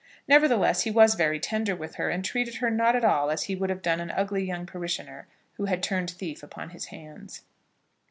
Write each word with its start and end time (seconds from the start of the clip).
Nevertheless, 0.27 0.81
he 0.81 0.89
was 0.89 1.13
very 1.13 1.39
tender 1.39 1.75
with 1.75 1.93
her, 1.93 2.09
and 2.09 2.25
treated 2.25 2.55
her 2.55 2.71
not 2.71 2.95
at 2.95 3.05
all 3.05 3.29
as 3.29 3.43
he 3.43 3.55
would 3.55 3.69
have 3.69 3.83
done 3.83 3.99
an 4.01 4.09
ugly 4.09 4.43
young 4.43 4.65
parishioner 4.65 5.27
who 5.57 5.65
had 5.65 5.83
turned 5.83 6.09
thief 6.09 6.41
upon 6.41 6.71
his 6.71 6.85
hands. 6.85 7.43